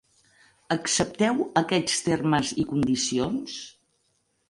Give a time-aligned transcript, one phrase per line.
[0.75, 3.63] Accepteu aquests termes i condicions?